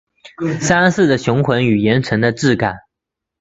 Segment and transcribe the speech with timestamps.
[0.59, 2.75] 山势的雄浑与岩层的质感